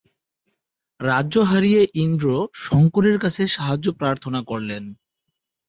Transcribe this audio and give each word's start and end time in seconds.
রাজ্য 0.99 1.35
হারিয়ে 1.43 1.81
ইন্দ্র 1.95 2.27
শঙ্করের 2.63 3.17
কাছে 3.19 3.43
সাহায্য 3.47 3.87
প্রার্থনা 3.99 4.39
করলেন। 4.43 4.83